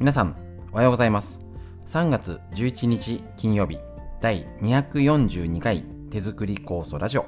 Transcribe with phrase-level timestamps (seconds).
[0.00, 0.34] 皆さん
[0.72, 1.40] おはようございます。
[1.84, 3.78] 3月11日金曜日
[4.22, 7.26] 第242回手作り酵素ラジオ。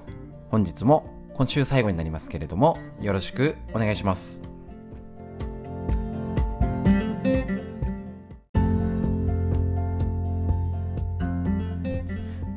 [0.48, 1.04] 本日も
[1.34, 4.40] 今週最後になりますけれどもよろしくお願いします。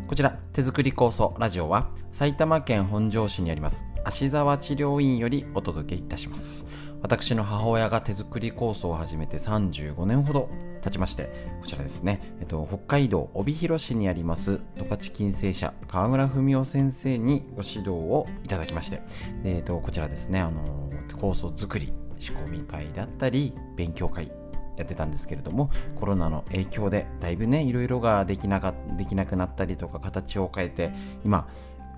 [0.07, 6.65] こちら手作り酵素ラジオは埼玉県本庄市にあります芦沢治療院よりお届けいたします。
[7.05, 10.49] 私の母親が手作り酵素を始めて35年ほど
[10.81, 11.29] 経ちまして
[11.61, 19.03] こちらですね、えっと、北海道帯広市にあります十勝金星社川村文夫先生にご指導をいただきまして、
[19.43, 24.31] えっと、こちらですねあの酵素作り仕込み会だったり勉強会
[24.75, 30.91] やってたんですけれどもコロナの影響でだいぶねいろいろができなかできなくなったりとか形を変えて
[31.23, 31.47] 今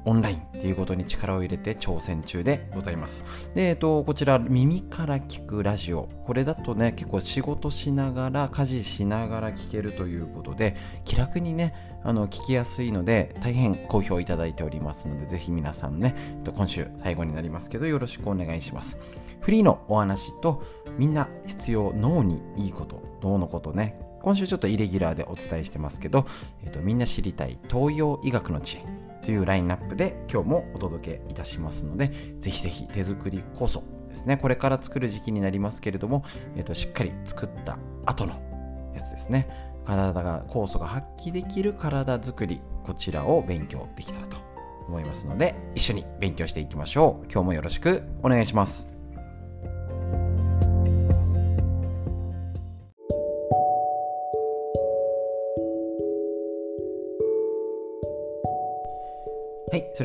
[0.08, 3.52] オンラインっていうことに力を入れて挑戦中でございます。
[3.54, 6.08] で、えっと、こちら、耳から聞くラジオ。
[6.26, 18.98] これだとね、結構仕事しながら、家事しながら聞けるということで、気楽にね、あの、聞きやすいので、大変好評いただいておりますので、ぜひ皆さんね、えっと今週最後になりますけど、よろしくお願いします。
[19.42, 20.64] フリーのお話と、
[20.98, 26.26] みんな必要、脳にいいこと、脳のことね、今週ちょっとイレギュラーでお伝えしてますけど、
[26.64, 29.07] えっと、みんな知りたい東洋医学の知恵。
[29.24, 36.24] というラインナップで今日もお届けいたしますので、ぜひぜひ手作り酵素ですね、これから作る時期になりますけれども、
[36.56, 38.34] えーと、しっかり作った後の
[38.94, 39.48] やつですね、
[39.86, 44.38] 体が酵素が発揮できる体作り、こちらを勉強できたらと
[44.88, 47.32] 思いますので、一緒に勉強していきましょう。
[47.32, 48.97] 今日もよろしくお願いします。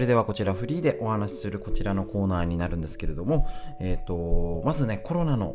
[0.02, 3.46] それではこちらフリーでお話しするこちらのコーナーになるんですけれども、
[3.78, 5.54] えっ、ー、と、まずね、コロナの、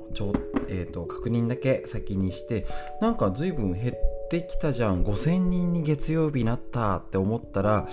[0.70, 2.66] えーと、確認だけ先にして、
[3.02, 7.90] なんか随分減ってきたじゃん、5000人に月曜日なったって思ったら、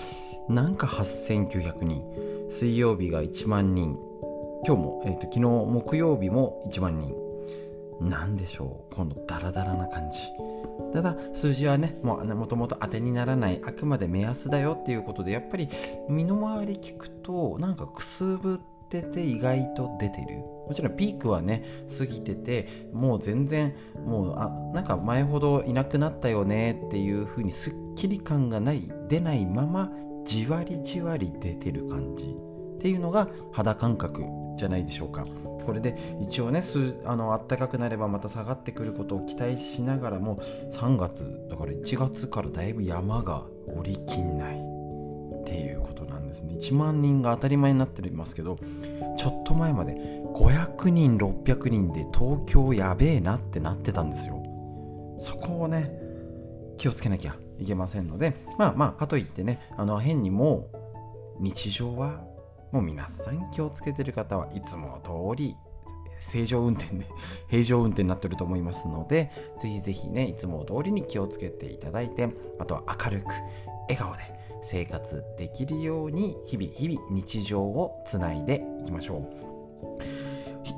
[0.48, 2.04] なんか8900人、
[2.50, 3.98] 水曜日が1万人、
[4.64, 7.16] 今日も、えーと、昨日木曜日も1万人、
[8.00, 10.18] なんでしょう、このダラダラな感じ。
[10.92, 15.68] ただ数字はねもともと当てにならないあくまで目安だよっていうことでやっぱり
[16.08, 20.38] 身の回り聞くとなんかくすぶってて意外と出てる
[20.68, 21.64] もちろんピークはね
[21.98, 23.74] 過ぎててもう全然
[24.06, 29.90] もうあなんか前ほどいなくなったよねっていう風にすっきり感がない出ないまま
[30.24, 34.22] じわりじわり出てる感じっていうのが肌感覚
[34.56, 35.26] じゃないでしょうか。
[35.64, 36.62] これで一応ね
[37.04, 40.36] あの暖かくなればまた下がってくることを期待しながらも
[40.72, 44.74] 3月だから1月からだいぶ山が降りきんない。
[45.44, 46.54] っていうことなんですね。
[46.54, 48.58] 1万人が当たり前になってますけど
[49.16, 49.94] ちょっと前まで
[50.34, 54.42] 500人600人で東京やべえなってなってたんですよ。
[55.18, 55.92] そこをね
[56.78, 60.68] 気をつけなきゃいけませんのでまあまあかといってねあの変にも
[61.38, 62.24] 日常は
[62.74, 65.56] もう皆さん気をつけてる方はいつも通り
[66.18, 67.06] 正常運転で
[67.46, 69.30] 平常運転になってると思いますので
[69.60, 73.28] ぜひぜひねいつも通りに気をつけていただいてあとは明るく
[73.82, 74.22] 笑顔で
[74.64, 79.44] 生活できるように日々日々日常をつないでいきましょう。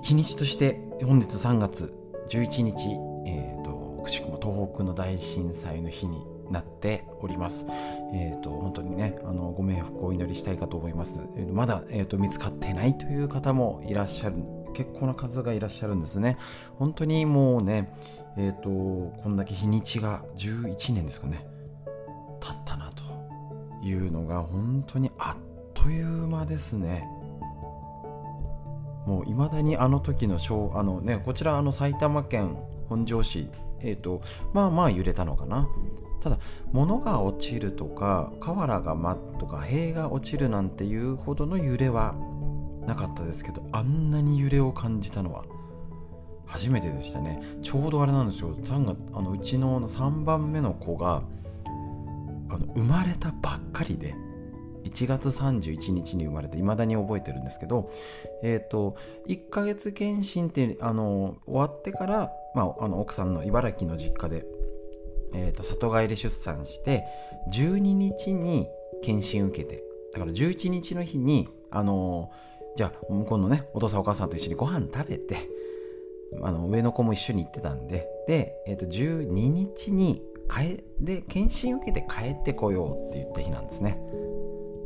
[0.03, 1.95] 日にちとして本日3月
[2.29, 2.91] 11日、
[3.25, 7.67] えーと、くしくも東北の大震災の日になっております。
[8.12, 11.21] えっ、ー、と、本当にね、あの、ご冥福をお祈りしたいかと思います。
[11.37, 14.37] えー、まだ、えっ、ー、と、見つかってないという方もいらっしゃる、
[14.75, 16.37] 結構な数がいらっしゃるんですね。
[16.79, 17.93] 本当にもうね、
[18.37, 21.47] えっ、と、こんだけ日にちが11年ですかね、
[22.41, 23.05] 経ったなと
[23.87, 27.09] いうのが本当にあっという間ですね。
[29.06, 32.56] もういまだにあの時の小あのねこちらあの埼玉県
[32.89, 33.49] 本庄市
[33.81, 34.21] えっ、ー、と
[34.53, 35.69] まあまあ揺れたのかな
[36.26, 36.38] ただ
[36.72, 42.16] 物が落ちるとか瓦が舞とか塀が落ちるなんていうほどの揺れは
[42.84, 45.44] なかったですけどあんなに揺れを感じたのは
[46.44, 47.40] 初めてでしたね。
[47.62, 48.56] ちょうどあれなんですよ。
[48.56, 51.23] 3月あのうちの3番目の子が
[52.49, 54.17] あの生まれたばっかりで
[54.82, 57.88] 1月31日に生まれて未だに覚えてるんですけど、
[58.43, 58.96] えっ、ー、と
[59.29, 64.44] 1ヶ月検診ってあの終わってから、まあ、あの奥さんの茨城の実家で
[65.34, 67.05] えーと、里帰り出産して
[67.52, 68.69] 12日に
[69.02, 69.82] 検診受けて
[70.12, 75.49] だから11日の日にあのー、じゃあ向こうのねお父さんお母さんと一緒にご飯食べて
[76.43, 83.99] あの上の子も一緒に行ってたんでで、えーと、12日に帰で検診受けて帰ってこようって言った日なんですね。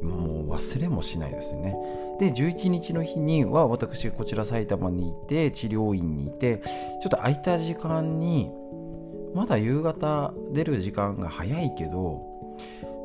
[0.02, 1.76] もう忘れもしないですよね。
[2.18, 6.62] で11日の日には私こちら埼玉にいて治療院にいて
[7.02, 8.50] ちょっと空いた時間に
[9.34, 12.22] まだ夕方出る時間が早いけど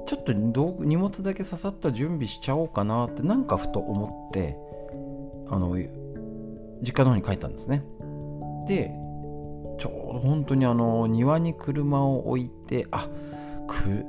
[0.06, 4.58] ちょっと荷物だけささっと準備しちゃおうかなってなんかふと思って
[5.50, 5.76] あの
[6.82, 7.84] 実家の方に帰ったんですね。
[8.68, 8.92] で
[9.78, 13.10] ちょうど本当にあの庭に車を置いてあ
[13.68, 14.06] く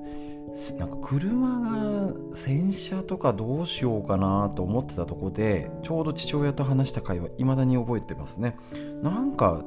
[0.79, 8.57] なんか車が洗車とかどうしようかなと思ってたとこでちょうど父親と話した会話いまだに覚えてますね。
[9.03, 9.63] なんか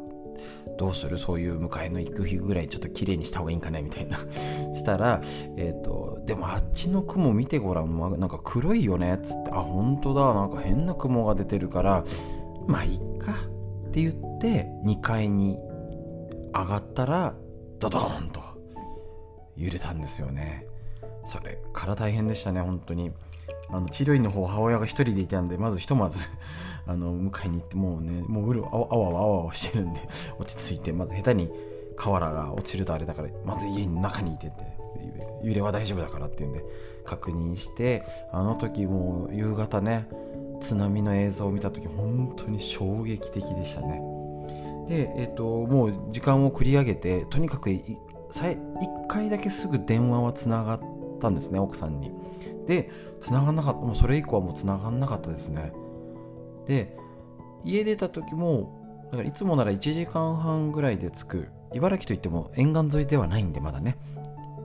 [0.79, 1.17] どうする？
[1.17, 3.81] そういう迎えの行く日ぐらいちょっと綺麗にした方がいいんかね？
[3.81, 4.17] みたいな。
[4.73, 5.19] したら、
[5.57, 9.15] えっ、ー、と、でもあっちの雲見てごらん、ま、なんか黒いよね？
[9.15, 12.05] っつって、あ、本当だ、なんか変な雲が出てるから、
[12.65, 13.33] まあいっか。
[13.87, 15.57] って言って2階に
[16.53, 17.33] 上がったら、
[17.79, 18.39] ドドーンと
[19.57, 20.65] 揺れたんですよね。
[21.25, 23.11] それから大変でしたね、本当に。
[23.69, 26.27] あの治療院の方母親が一人でいたんでまずひとまず
[26.87, 30.01] あの迎えに行ってもうねもううるあわあわあわあわしてるんで
[30.39, 31.51] 落ち着いてまず下手に
[31.95, 34.55] 瓦が落ちるとあれだからまず家の中にいてって
[35.43, 36.63] 揺れは大丈夫だからっていうんで
[37.05, 40.07] 確認してあの時もう夕方ね
[40.61, 44.01] 津波の映像を見た時本当に衝撃的でしたね。
[44.87, 47.97] で、えーと、もう時間を繰り上げてとにかく1
[49.07, 50.81] 回だけすぐ電話はつながっ
[51.21, 52.11] たんですね奥さんに。
[52.69, 53.79] で繋がんなかった。
[53.79, 55.73] もうそれ以降はもう繋がんなかったですね。
[56.67, 56.95] で
[57.65, 61.47] 家出た時もだからいつもなら1時間半ぐらいで着く。
[61.73, 63.97] 茨城といっても沿岸沿いではないんでまだね。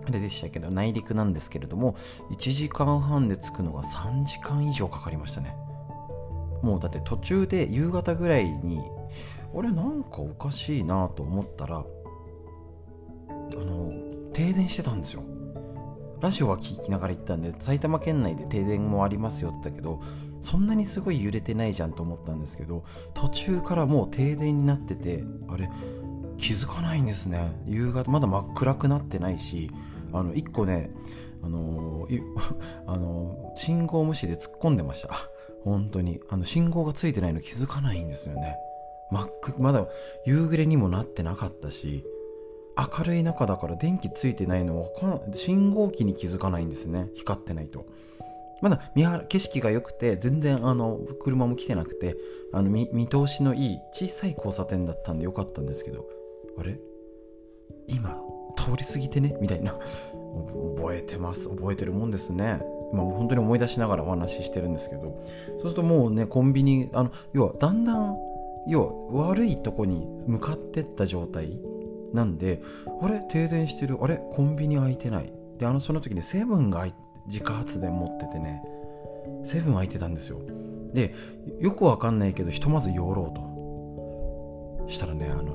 [0.06, 1.96] あれでしたけど内陸なんですけれども
[2.30, 5.56] 1時間半で着くのが3時間以上かかりましたね。
[6.62, 8.80] もうだって途中で夕方ぐらいに
[9.52, 11.84] 俺なんかおかしいなと思ったらあ
[13.30, 13.92] の
[14.32, 15.22] 停電してたんですよ。
[16.24, 20.02] ラジオは聞きながら行ったんで埼玉県内で停電もありますよって言ったけど
[20.40, 22.82] そんなにすごい揺れてないじゃんと思ったんですけど
[23.12, 25.68] 途中からもう停電になっててあれ
[26.38, 27.52] 気づかないんですね。
[27.66, 29.70] 夕方まだ真っ暗くなってないし
[30.14, 30.90] あの1個ね
[31.42, 32.22] あのー、
[32.86, 35.10] あのー、 信号無視で突っ込んでました。
[35.62, 36.20] 本当に。
[36.30, 38.56] あの信号がついてないの気づかないんですよね。
[39.10, 39.86] 真っまだ
[40.24, 42.02] 夕暮れにもなってなかったし。
[42.76, 44.88] 明るい中だから電気ついてないのは
[45.32, 47.08] 信号機に気づかないんですね。
[47.14, 47.86] 光ってないと。
[48.62, 52.16] まだ見晴景色が良くて全然あの車も来てなくて
[52.52, 56.06] あの見通しのいい小さい交差点だったんでよかったんですけど。
[56.58, 56.78] あれ？
[57.88, 58.20] 今
[58.56, 59.36] 通り過ぎてね？
[59.40, 59.78] みたいな。
[60.76, 61.48] 覚えてます。
[61.48, 62.60] 覚えてるもんですね。
[62.92, 65.02] 今本当に思い出しながらお話ししてるんですけど。
[65.02, 68.16] そうするともうねコンビニあの要はだんだん
[68.66, 71.60] 要は悪いとこに向かってった状態。
[72.14, 72.62] なんで
[73.02, 73.20] あれ？
[73.28, 73.98] 停電してる。
[74.00, 74.20] あれ？
[74.30, 75.32] コンビニ開いてない。
[75.58, 76.86] であのその時にセブンが
[77.26, 78.62] 自家発電持っててね。
[79.44, 80.38] セブン開いてたんですよ。
[80.92, 81.14] で
[81.60, 84.88] よくわかんないけどひとまず寄ろうと。
[84.88, 85.52] したらねあの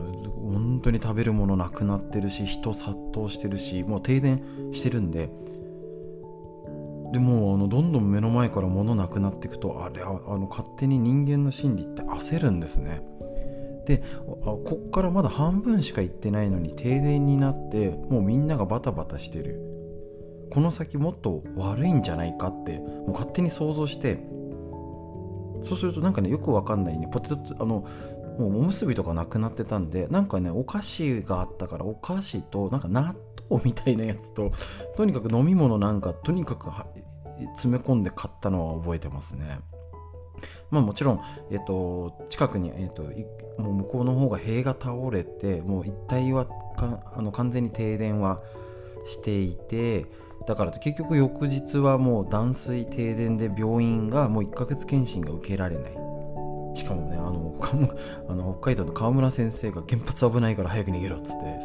[0.52, 5.30] 本当に食べるものなくなってるし人殺到してるしもう停電してるんで。
[7.12, 13.02] でもあのどんどん目の前から物なくなっていくとあれあの勝手に人間の心理って焦るんですね。
[13.90, 19.60] でこっからまだ半分しか行ってないのに停電になってもうみんながバタバタしてる。
[20.52, 24.24] この先もっと悪いんじゃないかってもう勝手に想像して。
[25.64, 27.10] そうするとなんかねよくわかんないね。
[27.12, 27.86] ポテトあの
[28.38, 33.16] もうおむすびとかなくなってたんでなんかねお菓子があったからお菓子となんか納
[33.50, 34.52] 豆みたいなやつと
[34.96, 36.70] とにかく飲み物なんかとにかく
[37.56, 39.60] 詰め込んで買ったのは覚えてますね。
[40.70, 43.04] まあもちろん、えっと、近くに、えっと、
[43.62, 46.48] もう向こうの方が塀が倒れてもう一帯は
[47.16, 48.42] あの完全に停電は
[49.06, 50.06] していて
[50.48, 56.00] だから結局翌日はもう断水停電で病院がもう1ヶ月検診が受けられない。
[56.76, 57.56] しかもねあの
[58.30, 61.60] あの北海道の川村先生が原発危ないから早く逃げろっつって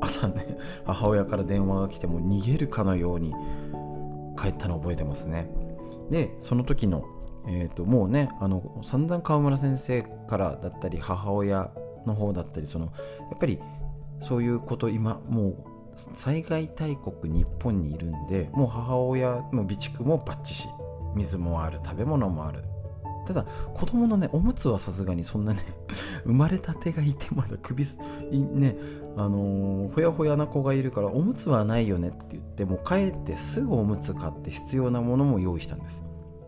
[0.00, 3.34] 朝ね母親から電話が来ても逃げるかのように
[4.38, 5.50] 帰ったのを覚えてますね。
[6.10, 7.04] でその時の
[7.52, 11.70] えーと、もうねあの散々川村先生からだったり母親
[12.06, 12.92] の方だったりそのや
[13.34, 13.58] っぱり
[14.22, 15.54] そういうこと今もう
[16.14, 20.68] 災害大国日本にいるんでもう母親の備蓄もバッチし
[21.16, 22.64] 水もある食べ物もある。
[23.26, 25.60] ただ子供のねおむつはさすがにそんなね
[26.24, 27.84] 生まれたてがいてまだ首
[28.32, 28.76] ね
[29.16, 36.02] あのー、ほやほやな子がいるからおむつはないよねって言ってもう帰ってすぐおむつ買って必要なものも用意したんです。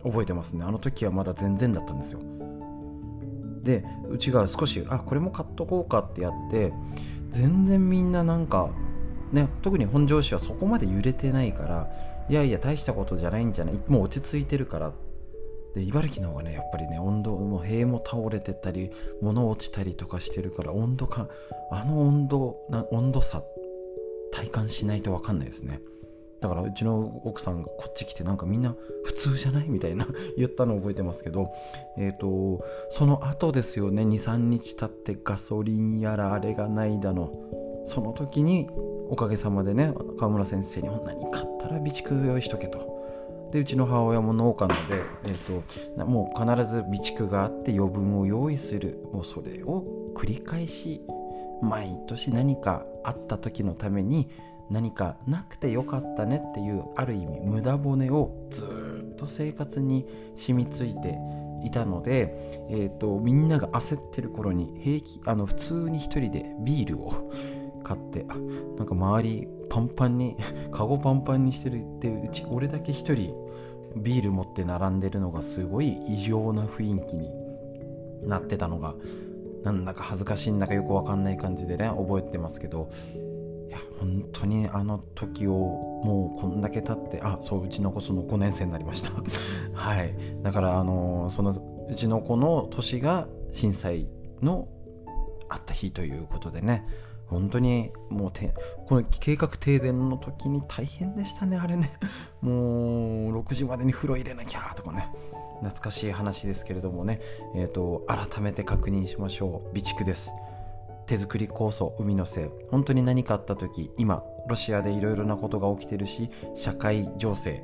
[0.05, 0.65] 覚えてますね。
[0.65, 2.21] あの時はまだ全然だったんですよ。
[3.63, 6.73] でうちが少しあこれも買っとこうかってやって
[7.31, 8.71] 全然みんななんか
[9.33, 11.89] ね特に本庄市はそこまで揺れてないから
[12.29, 14.93] いやいや大したことじゃないんじゃないもう落ち着いてるから
[15.75, 18.91] で茨城の方がねやっぱりね温度も塀も倒れてたり
[19.21, 21.29] 物落ちたりとかしてるから温度感
[21.71, 23.43] あの温度な温度差
[24.33, 25.81] 体感しないと分かんないですね。
[26.43, 30.07] だからうちの奥さんがこっち来てなんかみんな普通じゃないみたいな
[30.37, 31.53] 言ったのを覚えてますけど
[31.97, 37.31] え、ー、とその後ですよね23日経ってガソリンやらあれがないだの
[37.85, 38.69] その時に
[39.09, 43.01] おかげさまでね川村先生に何買ったら備蓄用意しとけと。
[43.53, 48.99] でうちの母親も農家なので、えーと、もう必ず備蓄があって余分を用意する。
[49.13, 49.85] もうそれを
[50.15, 51.03] 繰り返し
[51.61, 54.29] 毎年何かあった時のために
[54.73, 58.65] 何かなくてよかったねっていうある意味無駄骨をず
[59.13, 61.19] っと生活に染みついて
[61.65, 67.31] いたので、えーと、みんなが焦ってる頃に平気あの普通に一人でビールを
[67.85, 70.37] 買ってあなんか周りパンパンに
[70.73, 73.35] カゴパンパンにしてるってうち俺だけ一人
[73.97, 77.31] ビール持って並んでるのがすごい異常な雰囲気に
[78.23, 78.95] なってたのが
[79.65, 82.89] なんだか恥ずかしいんだかよくわかんない感じでね覚えてますけど
[83.73, 89.11] や本当にあの時をもうこんだけ経ってあそううちの子その5年生になりました。
[89.75, 90.15] はい。
[90.43, 91.51] だからあのその
[91.91, 94.09] うちの子の年が震災
[94.41, 94.69] の
[95.49, 96.87] あった日ということでね
[97.27, 98.55] 本当にもうて
[98.87, 101.93] この計画停電の時に大変でしたねあれね。
[102.41, 102.55] もう
[103.41, 105.11] 6時までに風呂入れなきゃとかね。
[105.61, 107.21] 懐かしい話ですけれどもね、
[107.55, 109.79] えーと、改めて確認しましょう。
[109.79, 110.33] 備蓄です。
[111.13, 112.49] 手作り酵素海のせい。
[112.71, 117.63] 本当に何かあった時今ロシアでいろいろなことが起きてるし社会情勢、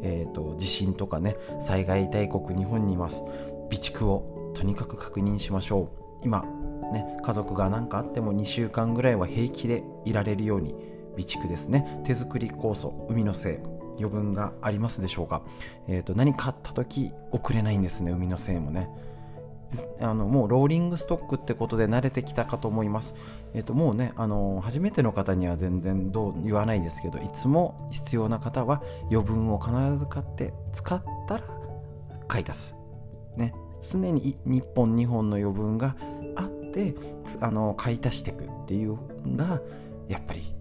[0.00, 3.16] えーと地震とかね災害大国日本にいます。
[3.16, 5.90] 備蓄をとにかく確認しましょ
[6.22, 6.24] う。
[6.24, 6.46] 今
[6.90, 12.00] ね、家族が何かあっても2週間ぐらいは平気でいられるように備蓄ですね。
[12.04, 13.58] 手作り酵素海のせい
[13.98, 15.42] 余分がありますでしょうか、
[15.88, 18.88] えーと、何かあった時遅れないんですね海のせいもね。
[20.00, 23.14] あのもうローリングストックってことで慣れてきたかと思います。
[23.54, 31.44] え、ー、ともうねあの初めての方には全然どう言わないですけどいつも必要な方は余分を必ず買って使ったら
[32.26, 32.76] 買い足す。
[33.36, 35.94] ね常に1本2本の余分が
[36.72, 36.94] で
[37.40, 39.60] あの買い足していくっていうのが
[40.08, 40.54] やっぱり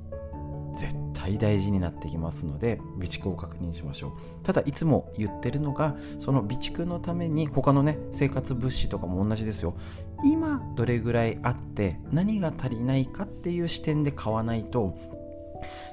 [0.76, 4.12] 絶対大事になってきますので備蓄を確認しましょう
[4.44, 9.75] ただいつも言ってるのがその備蓄のために他のね生活物資とかも同じですよ。
[10.24, 14.98] 今どれぐらいあって何が足りないかっていう視点で買わないと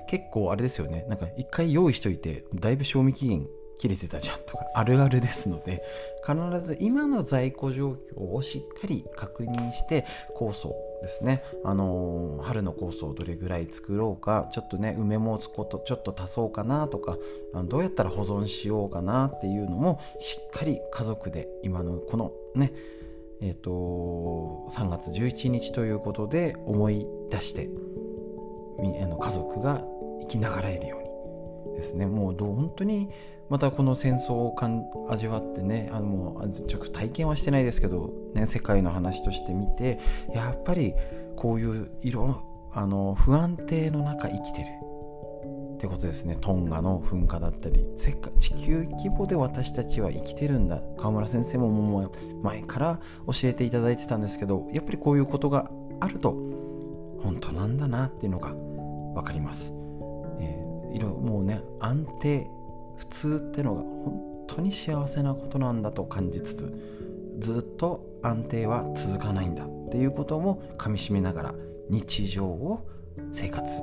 [0.09, 1.05] 結構あれですよね。
[1.09, 3.47] なんか一回用意しといてだいぶ賞味期限
[3.79, 5.83] 切れてたじゃんとかあるあるですので
[6.27, 10.05] 必ず今の在庫状況をしっかり確認して
[10.37, 17.19] 酵素ですね、あのー、春の酵素をどれぐらい作ろうかちょっとね梅もつことちょっと足そうかなとか
[17.67, 22.73] どうやったら保存しようかなっていうのもしっかり家族で今のこのね
[23.41, 27.69] えーと、3月11日ということで思い出して
[28.79, 29.85] 家族が
[30.23, 31.04] 生きながらえるように。
[31.77, 32.07] ですね。
[32.07, 33.11] もうどう本当に
[33.49, 39.99] またこの戦争をかん味わってねあのもうちょっと体験はしてないですけど、ね、世界の話として見て
[40.33, 40.95] やっぱり
[41.37, 42.43] こういう色
[42.73, 44.67] あの不安定の中生きてる。
[45.75, 46.39] ってことですね。
[46.41, 47.85] トンガの噴火だったり。
[47.97, 50.81] 世界地球規模で私たちは生きてるんだ。
[50.97, 56.31] 川村先生ももう前から教えていただいてたんですけどやっぱりこういうことがあると
[57.23, 58.55] 本当なんだなっていうのが
[59.15, 59.75] 分かります。
[60.95, 62.47] えー、色もうね安定
[62.97, 66.73] 普通ってのが本当に幸せなことなんだと感じつつ
[67.41, 71.55] ずっと安定は続かないんだっていうこともかみしめながら
[71.91, 72.87] 日常を
[73.33, 73.83] 生活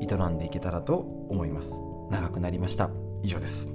[0.00, 0.96] 営んでいけたらと
[1.28, 1.72] 思います。
[2.10, 2.90] 長くなりました。
[3.22, 3.68] 以上です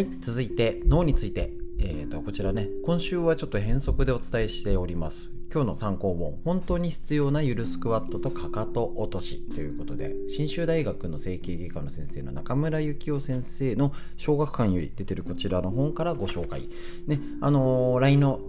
[0.00, 1.52] はい続いて脳について。
[1.82, 5.28] えー、とこちらね今週はちょっと変則でお伝えしております。
[5.52, 6.40] 今日の参考本。
[6.42, 16.70] 本当に必要なゆるスクワットとかかと落としということで信州大学の整形外科の先生の中村幸夫先生の小学館より出てるこちらの本からご紹介。
[17.06, 18.40] ねあのー、LINE の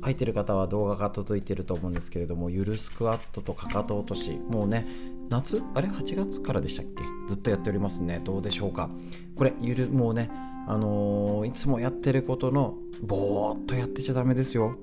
[0.00, 4.32] 入ってる方は動画が届いてると思うんですけれどもゆるスクワットとかかと落とし。
[4.48, 4.86] もうね
[5.28, 5.62] 夏？
[5.74, 7.02] あれ？8月からでしたっけ？
[7.28, 8.22] ずっとやっておりますね。
[8.24, 8.90] どうでしょうか？
[9.36, 10.30] これゆるもうね
[10.66, 14.76] あのー、いつもやってることのぼーっとやってちゃダメですよ。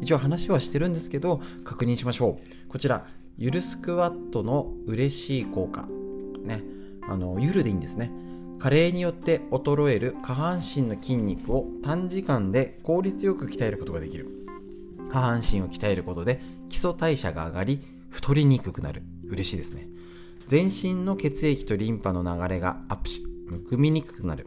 [0.00, 2.68] 一応話はしてるんですけど確認しましょう。
[2.68, 3.06] こちら
[3.38, 5.86] ゆるスクワットの嬉しい効果。
[6.44, 6.62] ね。
[7.08, 8.10] あのゆるでいいんですね。
[8.58, 14.28] 加齢によって衰える下半身の筋肉を短時間で効率よく鍛えることができる。
[15.10, 19.02] 下半身を鍛えることで基礎代謝が上がり太りにくくなる。
[19.26, 19.88] 嬉しいですね。
[20.48, 24.46] 全身の血液とリンパの流れがアップしむくみにくくなる。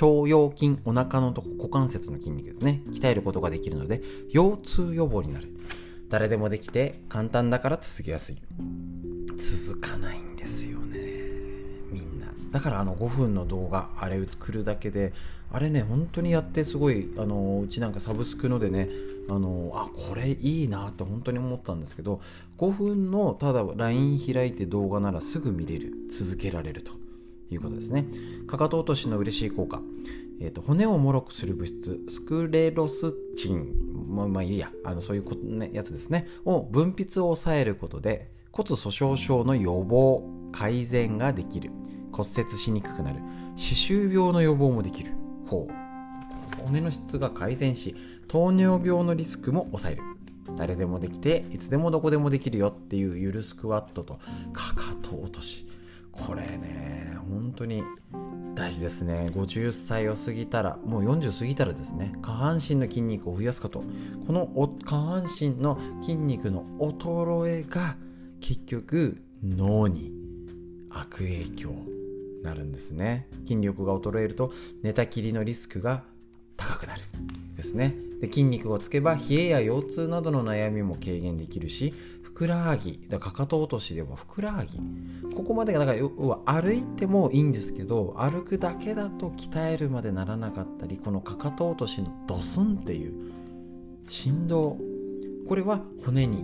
[0.00, 2.82] 腸腰筋お腹のとこ股関節の筋肉ですね。
[2.86, 4.02] 鍛えることができるので
[4.32, 5.48] 腰痛予防になる。
[6.08, 8.36] 誰でもできて簡単だから続けやすい。
[9.38, 10.98] 続かないんですよね。
[11.90, 12.26] みんな。
[12.50, 15.12] だからあの5分の動画あれ来るだけで
[15.52, 18.88] あれね本当にやってすごいあのうちなんかサブスクのでね
[19.28, 22.20] あのあこれいいなって本当に思ったんですけど
[22.58, 25.92] 5分のただ LINE 開いて動画ならすぐ見れる。
[26.10, 26.99] 続けられると。
[27.50, 28.06] いうことですね。
[28.46, 29.80] かかと落としの嬉しい効果。
[30.40, 32.00] えーと、骨をもろくする物質。
[32.08, 33.90] スクレロスチン。
[34.08, 34.70] もまあいいや。
[34.84, 36.26] あのそういうこ、ね、やつですね。
[36.44, 41.70] を分泌を抑えることで骨粗しょう症の予防改善ができる。
[42.12, 43.20] 骨折しにくくなる。
[43.56, 45.12] 歯周病の予防もできる。
[45.46, 46.64] ほう。
[46.64, 47.94] 骨の質が改善し
[48.28, 50.02] 糖尿病のリスクも抑える。
[50.56, 54.18] 誰でもできていつでもどこでもできるよっていうゆるスクワットと
[54.52, 55.66] かかと落とし。
[56.10, 57.82] これね本当に
[58.54, 59.30] 大事ですね。
[59.34, 63.82] 50歳を過ぎたらもう40過ぎたらですね下半身の筋肉を増やすこと。
[64.26, 64.48] この
[64.84, 67.96] 下半身の筋肉の衰えが
[68.40, 70.12] 結局脳に
[70.90, 71.72] 悪影響
[72.42, 73.28] なるんですね。
[73.46, 76.04] 筋力が衰えると寝たきりのリスクが
[76.56, 77.02] 高くなる
[77.56, 77.94] ですね。
[78.20, 81.94] で筋肉をつけば冷えや腰痛などの悩みも軽減できるし
[82.40, 82.98] くらはぎ。
[83.10, 84.80] だかかと落としではふくらはぎ。
[85.36, 93.12] ここまでがだか要は歩いてもいいんですけど歩くだけだと鍛えるまでならなかったりこのかかと落としのドスンっていう
[94.08, 94.78] 振動。
[95.46, 96.42] これは骨に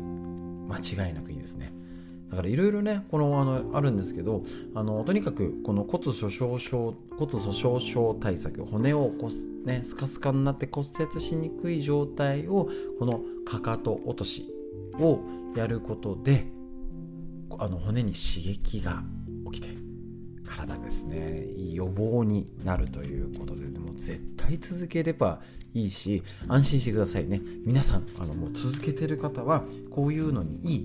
[0.68, 0.76] 間
[1.06, 1.72] 違いなくいいですね。
[2.28, 4.42] だからいろいろねこのあのあるんですけど
[4.74, 14.52] あのとにかくこの骨粗しょう症骨粗しょう症対策骨をこす、ね、スカスカになって骨折しにくい状態をこのかかと落とし
[15.00, 15.20] を
[15.56, 16.46] やることで
[17.58, 19.02] あの骨に刺激が
[19.50, 19.74] 起きて
[20.46, 25.40] 体ですね予防になるということでも絶対続ければ
[25.74, 27.40] いいし安心してくださいね。
[27.64, 30.78] 皆さんあのもう続けてる方はこういうのにいい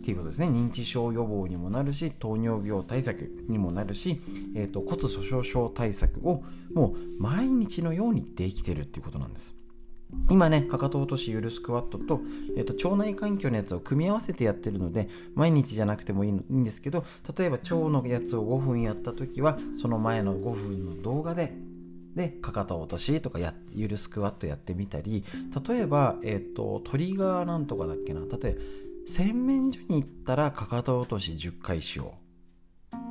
[0.00, 0.48] っていうことですね。
[0.48, 4.20] 認知症予防にもなるし糖尿病対策にもなるし、
[4.56, 9.57] えーと、骨粗しょう症対策をもう毎日のようにできてるっていうことなんです。
[10.30, 12.20] 今ね、かかと落としゆるスクワットと、
[12.56, 17.04] えっと、腸内環境のやつを組み合わせてやってるので、毎日じゃなくてもいいいいんですけど、
[17.36, 21.52] 例えば腸のやつを5分やった時は、その前の5分の動画で、
[22.14, 25.24] で、かかと落としとかや、ゆるスクワットやってみたり、
[25.68, 28.60] 例えば、えっと、トリガーなんとかだっけな、例えば、
[29.06, 32.27] 洗面所に行ったらかかと落とし10回しよう。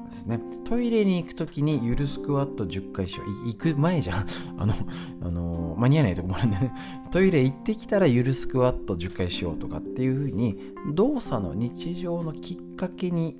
[0.09, 0.39] ですね。
[0.65, 3.47] トイレに行く時にゆるスクワット10回しよう。
[3.47, 4.25] 行く前じゃん。
[4.57, 4.73] あの、
[5.21, 6.73] あの間に合わないとこもあるんでね。
[7.11, 10.57] トイレ行ってきたらゆるスクワット10回しようとかっていう風に、
[10.93, 13.37] 動作の日常のきっかけに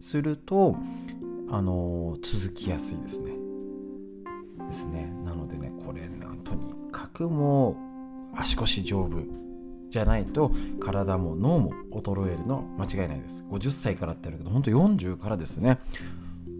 [0.00, 0.76] すると、
[1.48, 3.32] あの続きやすいですね。
[4.68, 5.12] ですね。
[5.24, 6.02] なのでね、これ、
[6.44, 7.76] とにかくも
[8.32, 9.45] う足腰丈夫。
[9.96, 13.42] じゃないと体も脳も衰えるの間違いないです。
[13.50, 15.78] 50歳からってあるけど本当40からですね。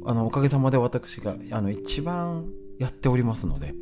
[0.06, 2.46] あのおかげさまで私があの一番
[2.78, 3.74] やっておりますので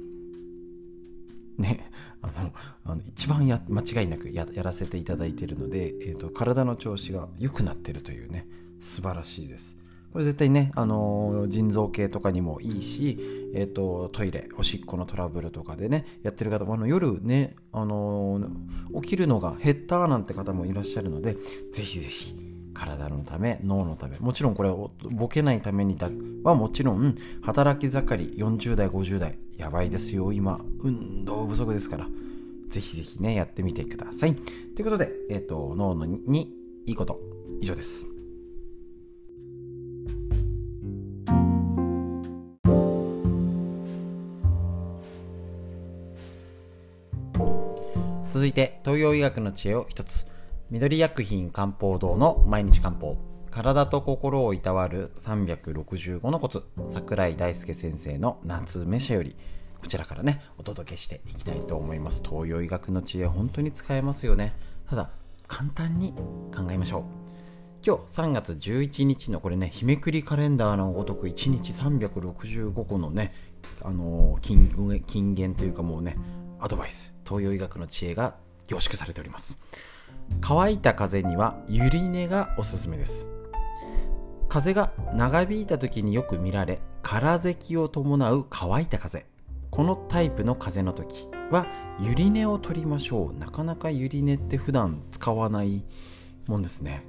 [1.59, 1.89] ね
[2.21, 2.53] あの
[2.85, 8.49] あの一番や間違いなくやらせていただいているので、えーと体の調子が良くなってるというね
[8.81, 9.74] 素晴らしいです。
[10.15, 13.19] これ絶対ね、あのー、腎臓系とかにもいいし、
[13.53, 16.87] えーと、トイレおしっこのトラブルとかでねやってる方もあの。
[16.87, 21.37] 夜ね、あのー、起きるのが減ったなんて方もいらっしゃるので
[21.73, 22.33] ぜひぜひ
[22.75, 26.09] 体のため脳のためもちろんこれボケないためにだ
[26.45, 30.33] はもちろん働き盛り40代50代やばいですよ。
[30.33, 32.07] 今運動不足ですから
[32.69, 34.37] ぜひぜひねやってみてください。
[34.37, 34.43] と
[34.81, 36.53] いうことで、えーと脳のに
[36.87, 37.19] いいこと
[37.61, 38.14] 以上です。
[48.55, 50.27] て東洋医学の知恵を一つ。
[50.71, 53.17] 緑薬品漢方堂の毎日漢方。
[53.51, 56.63] 体と心をいたわる365のコツ。
[56.89, 59.37] 桜井大輔先生の夏目社より。
[59.81, 62.23] こちらからねお届けしていきたいと思います。
[62.25, 64.55] 東洋医学の知恵本当に使えますよね。
[64.89, 65.11] ただ
[65.47, 66.15] 簡単に
[66.57, 67.03] 考えましょう。
[67.87, 73.35] 今日3月11日のこれね日めくりカレンダーのごとく1日365個のね
[73.83, 76.17] あの金金言というかもうね
[76.61, 77.15] アドバイス。
[77.27, 79.59] 東洋医学の知恵が凝縮されております。
[80.41, 83.27] 乾いた風にはゆり根がおすすめです。
[84.49, 89.27] 風が長引いた時によく見られ空咳を伴う乾いた風。
[89.71, 91.67] このタイプの風の時は
[92.01, 93.39] ゆり根を取りましょう。
[93.39, 95.85] なかなかゆり根って普段使わない
[96.47, 97.05] もんですね。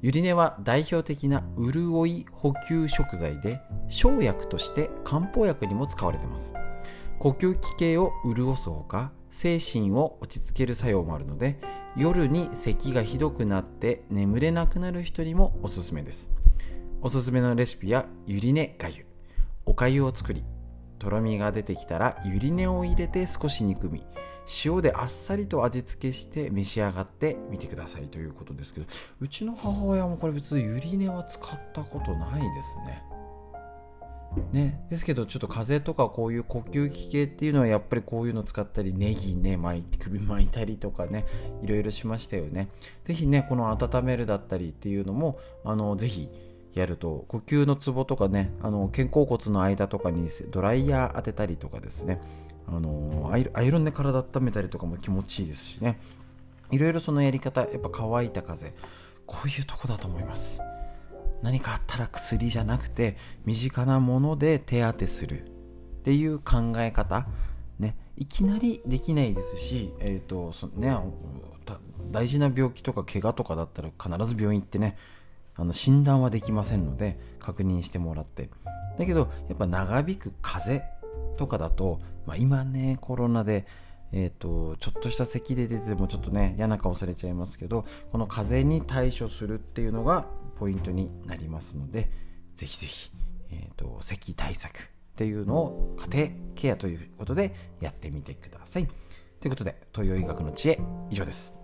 [0.00, 6.54] ゆり根は代表的な潤い補給食材で生薬として漢方薬にも使われてます。
[7.18, 11.58] 呼吸器系を潤すほか精神を落ち着ける作用もあるので
[11.96, 16.30] 夜に咳がひどくなって眠れなくなる人にもおすすめです。
[17.00, 19.06] おすすめのレシピやゆり根がゆ
[19.66, 20.44] おかゆを作り
[20.98, 24.04] とろみが出てきたらゆり根を入れて少し煮込み
[24.64, 28.86] 塩であっさりと味付けして召し上がってみてくださいということですけど
[29.20, 33.17] うちの母親もこれ別にゆり根は使ったことないですね。
[34.52, 41.26] ね、ですけどちょっと風邪とかこういう呼吸器系っていうのはやっぱりこういうの使ったりネギね巻いて首巻いたりとかね
[41.62, 42.68] いろいろしましたよね。
[43.04, 46.28] 是非ねこの温めるだったりっていうのもあの是非
[46.74, 52.20] やると呼吸のツボとかねあの肩甲骨の間とかにドライヤー当てたりとかですね。
[52.70, 55.98] あのアイロンで体温めたりとかも気持ちいいですしね。
[56.70, 58.74] いろいろそのやり方やっぱ乾いた風
[59.26, 60.60] こういうとこだと思います。
[61.42, 65.44] 何かあったら薬じゃなくて身近なもので手当てする。
[65.44, 65.50] っ
[66.02, 67.26] ていう考え方。
[67.78, 67.96] ね。
[68.16, 70.96] いきなりできないですし、えーとそね、
[72.10, 74.96] 大事な病気とか怪我とかだったら必ず病院行ってね
[75.54, 78.50] あの診断はできませんので確認してもらって。
[78.98, 80.98] だけどやっぱ長引く風邪
[81.36, 83.66] とかだと、まあ、今ねコロナで
[84.10, 90.24] えーと、ちょっとした咳で出てもちょっとね嫌な顔されちゃいますけどこの風邪に対処するっていうのが
[90.58, 92.10] ポイントになりますので
[92.54, 93.10] ぜひぜひ、
[93.50, 94.82] えーと、咳対策っ
[95.16, 98.88] ていうのを家庭ケアということでやってみてください。
[99.40, 101.54] ということで東洋医学の知恵以上です。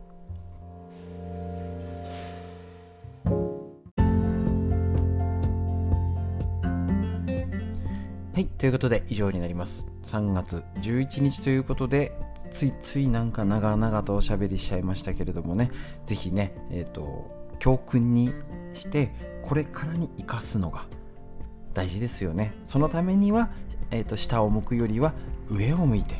[8.35, 9.87] はい、ということで以上になります。
[10.05, 12.13] 3月11日ということで、
[12.53, 15.71] ついついなんか長々とおしゃべりしちゃいましたけれどもね、
[16.07, 18.31] ぜひね、えっ、ー、と、教訓に
[18.75, 19.11] して
[19.43, 20.85] これからに生かすのが
[21.73, 22.53] 大事ですよね。
[22.67, 23.49] そのためには、
[23.91, 25.15] えーと、下を向くよりは
[25.49, 26.17] 上を向いて、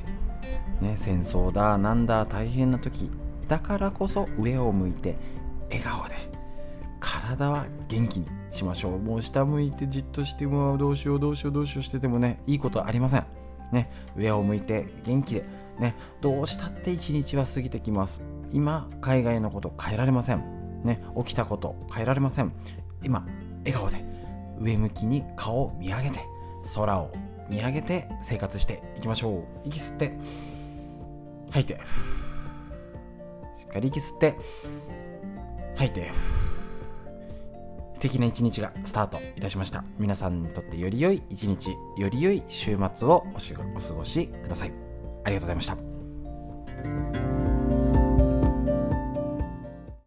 [0.81, 3.11] ね、戦争だなんだ大変な時。
[3.47, 5.19] だからこそ上を向いて
[5.69, 6.15] 笑顔で。
[6.99, 8.99] 体は元気にしましょう。
[8.99, 13.27] もう下向いてじっとしてもどうしようどうしようどうしようしててもねいいことありません。
[13.71, 15.45] ね上を向いて元気で。
[15.79, 18.23] ねどうしたって一日は過ぎてきます。
[18.51, 20.54] 今海外のこと変えられません。
[20.85, 22.53] ね、起きたこと変えられません。
[23.03, 23.27] 今
[23.65, 24.05] 笑顔で
[24.61, 26.21] 上向きに顔を見上げて
[26.75, 27.11] 空を
[27.51, 29.45] 見上げて生活していきましょう。
[29.65, 30.17] 息吸って
[31.51, 31.75] 吐いて
[33.59, 34.37] しっかり息吸って
[35.77, 36.11] 吐いて
[37.95, 39.85] 素敵な一日がスタートいたしました。
[39.99, 44.73] 皆さんにとってより良い一日より良い週末をお過ごしください。
[45.25, 47.44] ありがとうございました。